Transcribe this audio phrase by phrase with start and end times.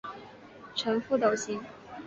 [0.73, 1.61] 呈覆斗形。